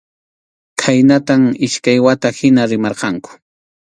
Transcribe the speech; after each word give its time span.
Khaynatam 0.83 1.43
iskay 1.67 1.99
wata 2.05 2.29
hina 2.37 2.63
rimarqanku. 2.71 3.29